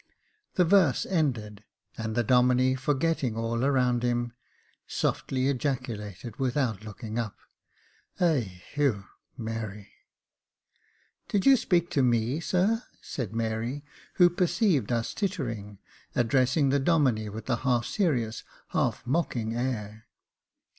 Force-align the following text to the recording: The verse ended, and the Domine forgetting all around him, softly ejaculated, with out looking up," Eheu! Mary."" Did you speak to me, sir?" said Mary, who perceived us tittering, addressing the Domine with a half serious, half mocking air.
The 0.55 0.65
verse 0.65 1.05
ended, 1.05 1.63
and 1.95 2.15
the 2.15 2.23
Domine 2.23 2.75
forgetting 2.75 3.35
all 3.37 3.63
around 3.63 4.01
him, 4.01 4.33
softly 4.87 5.47
ejaculated, 5.47 6.37
with 6.39 6.57
out 6.57 6.83
looking 6.83 7.19
up," 7.19 7.37
Eheu! 8.19 9.05
Mary."" 9.37 9.91
Did 11.29 11.45
you 11.45 11.55
speak 11.55 11.91
to 11.91 12.01
me, 12.01 12.39
sir?" 12.39 12.81
said 13.03 13.35
Mary, 13.35 13.83
who 14.15 14.31
perceived 14.31 14.91
us 14.91 15.13
tittering, 15.13 15.77
addressing 16.15 16.69
the 16.69 16.79
Domine 16.79 17.31
with 17.31 17.47
a 17.47 17.57
half 17.57 17.85
serious, 17.85 18.43
half 18.69 19.05
mocking 19.05 19.55
air. 19.55 20.07